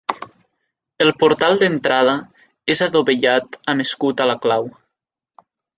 El 1.05 1.11
portal 1.23 1.59
d'entrada 1.63 2.17
és 2.75 2.83
adovellat 2.89 3.61
amb 3.75 3.89
escut 3.89 4.25
a 4.27 4.33
la 4.33 4.41
clau. 4.47 4.71